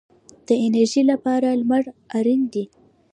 [0.47, 1.83] د انرژۍ لپاره لمر
[2.17, 2.63] اړین دی